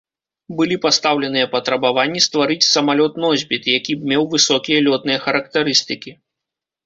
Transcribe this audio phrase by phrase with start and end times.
[0.59, 6.11] Былі пастаўленыя патрабаванні стварыць самалёт-носьбіт, які б меў высокія лётныя характарыстыкі.